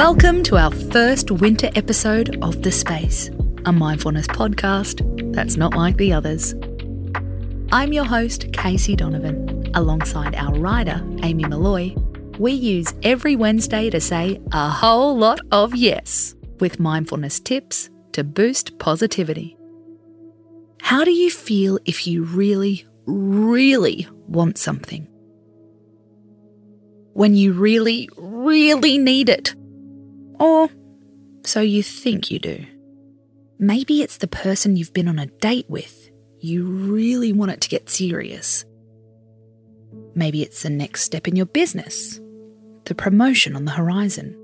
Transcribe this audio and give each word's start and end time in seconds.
Welcome 0.00 0.42
to 0.44 0.56
our 0.56 0.70
first 0.70 1.30
winter 1.30 1.68
episode 1.74 2.42
of 2.42 2.62
The 2.62 2.72
Space, 2.72 3.28
a 3.66 3.70
mindfulness 3.70 4.26
podcast 4.28 5.34
that's 5.34 5.58
not 5.58 5.74
like 5.74 5.98
the 5.98 6.14
others. 6.14 6.54
I'm 7.70 7.92
your 7.92 8.06
host, 8.06 8.50
Casey 8.54 8.96
Donovan. 8.96 9.70
Alongside 9.74 10.34
our 10.36 10.54
writer, 10.54 11.06
Amy 11.22 11.44
Molloy, 11.44 11.94
we 12.38 12.52
use 12.52 12.94
every 13.02 13.36
Wednesday 13.36 13.90
to 13.90 14.00
say 14.00 14.40
a 14.52 14.70
whole 14.70 15.18
lot 15.18 15.38
of 15.52 15.76
yes 15.76 16.34
with 16.60 16.80
mindfulness 16.80 17.38
tips 17.38 17.90
to 18.12 18.24
boost 18.24 18.78
positivity. 18.78 19.54
How 20.80 21.04
do 21.04 21.10
you 21.10 21.30
feel 21.30 21.78
if 21.84 22.06
you 22.06 22.24
really, 22.24 22.86
really 23.04 24.08
want 24.26 24.56
something? 24.56 25.06
When 27.12 27.34
you 27.34 27.52
really, 27.52 28.08
really 28.16 28.96
need 28.96 29.28
it? 29.28 29.54
Or 30.40 30.70
so 31.44 31.60
you 31.60 31.82
think 31.82 32.30
you 32.30 32.38
do. 32.38 32.64
Maybe 33.58 34.02
it's 34.02 34.16
the 34.16 34.26
person 34.26 34.76
you've 34.76 34.94
been 34.94 35.08
on 35.08 35.18
a 35.18 35.26
date 35.26 35.66
with. 35.68 36.10
You 36.40 36.64
really 36.64 37.32
want 37.32 37.52
it 37.52 37.60
to 37.60 37.68
get 37.68 37.90
serious. 37.90 38.64
Maybe 40.14 40.42
it's 40.42 40.62
the 40.62 40.70
next 40.70 41.02
step 41.02 41.28
in 41.28 41.36
your 41.36 41.46
business, 41.46 42.18
the 42.86 42.94
promotion 42.94 43.54
on 43.54 43.66
the 43.66 43.72
horizon, 43.72 44.36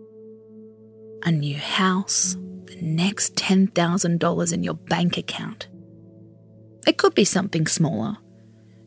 a 1.23 1.33
new 1.33 1.57
house, 1.57 2.37
the 2.67 2.77
next 2.83 3.35
$10,000 3.37 4.53
in 4.53 4.63
your 4.63 4.75
bank 4.75 5.17
account. 5.17 5.69
It 6.87 6.99
could 6.99 7.15
be 7.15 7.25
something 7.25 7.67
smaller. 7.67 8.19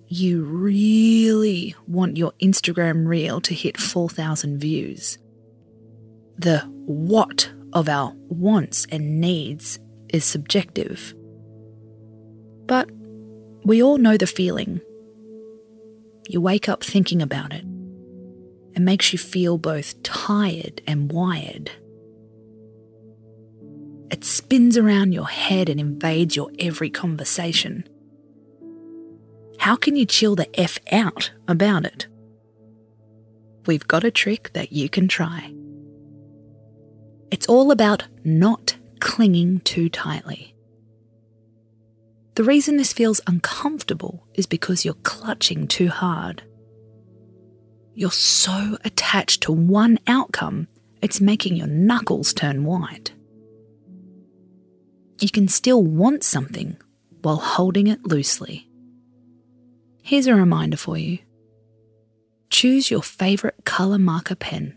You 0.08 0.44
really 0.44 1.76
want 1.88 2.18
your 2.18 2.34
Instagram 2.42 3.08
reel 3.08 3.42
to 3.42 3.54
hit 3.54 3.78
4,000 3.78 4.60
views. 4.60 5.18
The 6.38 6.64
what 6.90 7.52
of 7.74 7.88
our 7.88 8.14
wants 8.30 8.88
and 8.92 9.22
needs 9.22 9.80
is 10.10 10.26
subjective. 10.26 11.14
But 12.66 12.90
we 13.64 13.84
all 13.84 14.00
know 14.00 14.18
the 14.18 14.26
feeling. 14.26 14.82
You 16.28 16.42
wake 16.42 16.68
up 16.68 16.84
thinking 16.84 17.22
about 17.22 17.54
it. 17.54 17.64
It 18.74 18.82
makes 18.82 19.14
you 19.14 19.20
feel 19.20 19.60
both 19.60 20.02
tired 20.02 20.82
and 20.88 21.12
wired. 21.12 21.70
It 24.10 24.26
spins 24.26 24.76
around 24.76 25.12
your 25.12 25.28
head 25.28 25.70
and 25.70 25.80
invades 25.80 26.36
your 26.36 26.50
every 26.58 26.90
conversation. 26.90 27.88
How 29.60 29.76
can 29.76 29.96
you 29.96 30.08
chill 30.08 30.36
the 30.36 30.60
F 30.60 30.80
out 30.92 31.32
about 31.48 31.86
it? 31.86 32.08
We've 33.68 33.88
got 33.88 34.04
a 34.04 34.10
trick 34.10 34.54
that 34.54 34.72
you 34.72 34.90
can 34.90 35.08
try. 35.08 35.54
It's 37.32 37.48
all 37.48 37.72
about 37.72 38.06
not 38.24 38.76
clinging 39.00 39.60
too 39.62 39.90
tightly. 39.90 40.56
The 42.36 42.44
reason 42.44 42.78
this 42.78 42.94
feels 42.94 43.22
uncomfortable 43.28 44.26
is 44.34 44.46
because 44.46 44.86
you're 44.86 44.94
clutching 44.96 45.68
too 45.68 45.90
hard. 45.90 46.44
You're 47.94 48.12
so 48.12 48.78
attached 48.86 49.42
to 49.44 49.52
one 49.52 50.00
outcome, 50.08 50.68
it's 51.02 51.20
making 51.20 51.58
your 51.58 51.68
knuckles 51.68 52.34
turn 52.34 52.64
white 52.64 53.14
you 55.22 55.30
can 55.30 55.48
still 55.48 55.84
want 55.84 56.24
something 56.24 56.78
while 57.22 57.38
holding 57.38 57.88
it 57.88 58.06
loosely. 58.06 58.70
Here's 60.02 60.28
a 60.28 60.36
reminder 60.36 60.78
for 60.78 60.98
you 60.98 61.20
choose 62.50 62.90
your 62.90 63.04
favourite 63.04 63.64
colour 63.66 64.00
marker 64.00 64.36
pen. 64.36 64.76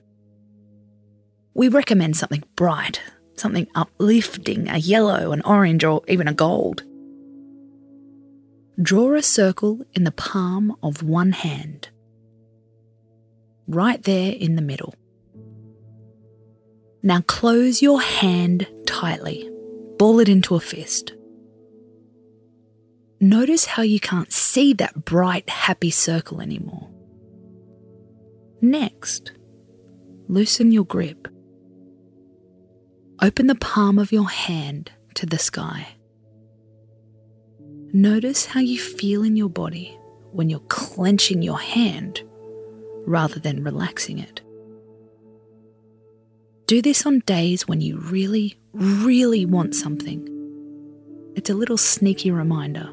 We 1.55 1.69
recommend 1.69 2.17
something 2.17 2.45
bright, 2.57 3.01
something 3.37 3.67
uplifting, 3.75 4.69
a 4.69 4.79
yellow, 4.79 5.33
an 5.33 5.43
orange, 5.43 5.85
or 5.85 6.03
even 6.09 6.29
a 6.29 6.35
gold. 6.35 6.83
Draw 8.81 9.15
a 9.15 9.23
circle 9.23 9.85
in 9.93 10.05
the 10.05 10.13
palm 10.13 10.77
of 10.83 11.03
one 11.03 11.33
hand, 11.33 11.91
right 13.69 14.03
there 14.03 14.33
in 14.33 14.57
the 14.57 14.63
middle. 14.63 14.95
Now 17.03 17.21
close 17.21 17.83
your 17.83 18.01
hand 18.01 18.67
tightly 18.87 19.53
ball 20.03 20.19
it 20.19 20.29
into 20.29 20.57
a 20.57 20.61
fist. 20.61 21.13
Notice 23.21 23.67
how 23.67 23.85
you 23.85 24.01
can't 24.01 24.33
see 24.33 24.73
that 24.73 25.05
bright, 25.05 25.49
happy 25.49 25.91
circle 25.91 26.41
anymore. 26.41 26.91
Next, 28.61 29.31
loosen 30.27 30.73
your 30.73 30.85
grip. 30.85 31.29
Open 33.23 33.47
the 33.47 33.55
palm 33.55 34.01
of 34.01 34.11
your 34.11 34.29
hand 34.29 34.91
to 35.15 35.27
the 35.27 35.39
sky. 35.39 35.87
Notice 37.93 38.47
how 38.47 38.59
you 38.59 38.81
feel 38.81 39.23
in 39.23 39.37
your 39.37 39.49
body 39.49 39.97
when 40.33 40.51
you're 40.51 40.59
clenching 40.67 41.41
your 41.41 41.61
hand 41.61 42.21
rather 43.07 43.39
than 43.39 43.63
relaxing 43.63 44.19
it. 44.19 44.41
Do 46.67 46.83
this 46.83 47.07
on 47.07 47.21
days 47.21 47.69
when 47.69 47.81
you 47.81 48.01
really, 48.01 48.59
really 48.73 49.47
want 49.47 49.77
something. 49.77 50.29
It's 51.37 51.49
a 51.49 51.55
little 51.55 51.77
sneaky 51.77 52.33
reminder. 52.33 52.91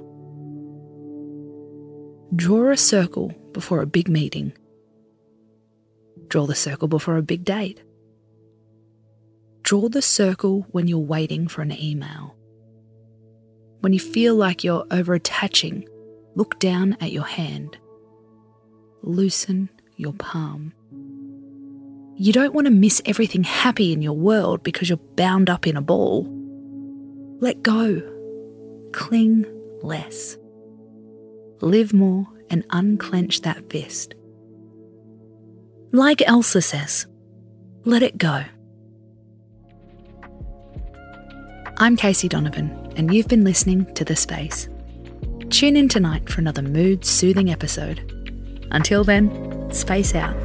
Draw 2.36 2.74
a 2.74 2.78
circle 2.78 3.34
before 3.52 3.82
a 3.82 3.88
big 3.88 4.08
meeting. 4.08 4.54
Draw 6.28 6.46
the 6.46 6.54
circle 6.54 6.88
before 6.88 7.18
a 7.18 7.24
big 7.24 7.44
date. 7.44 7.82
Draw 9.70 9.90
the 9.90 10.02
circle 10.02 10.66
when 10.72 10.88
you're 10.88 10.98
waiting 10.98 11.48
for 11.48 11.62
an 11.62 11.72
email. 11.72 12.36
When 13.82 13.94
you 13.94 14.00
feel 14.00 14.34
like 14.34 14.64
you're 14.64 14.88
over 14.90 15.14
attaching, 15.14 15.88
look 16.34 16.60
down 16.60 16.98
at 17.00 17.12
your 17.12 17.28
hand. 17.28 17.78
Loosen 19.04 19.70
your 19.96 20.14
palm. 20.14 20.74
You 22.16 22.34
don't 22.34 22.56
want 22.56 22.66
to 22.66 22.72
miss 22.72 23.00
everything 23.06 23.44
happy 23.44 23.94
in 23.94 24.02
your 24.02 24.14
world 24.14 24.64
because 24.64 24.90
you're 24.90 24.98
bound 24.98 25.52
up 25.52 25.68
in 25.68 25.78
a 25.78 25.84
ball. 25.84 26.26
Let 27.40 27.62
go. 27.62 28.02
Cling 28.92 29.46
less. 29.84 30.36
Live 31.62 31.94
more 31.94 32.26
and 32.50 32.66
unclench 32.72 33.42
that 33.42 33.70
fist. 33.70 34.16
Like 35.92 36.24
Elsa 36.28 36.64
says, 36.64 37.06
let 37.86 38.02
it 38.02 38.18
go. 38.18 38.46
I'm 41.82 41.96
Casey 41.96 42.28
Donovan, 42.28 42.92
and 42.98 43.14
you've 43.14 43.30
been 43.30 43.46
listening 43.46 43.86
to 43.94 44.04
The 44.04 44.14
Space. 44.14 44.68
Tune 45.50 45.78
in 45.78 45.88
tonight 45.88 46.28
for 46.28 46.42
another 46.42 46.62
mood 46.62 47.06
soothing 47.06 47.50
episode. 47.50 48.00
Until 48.72 49.06
then, 49.06 49.72
space 49.72 50.14
out. 50.14 50.36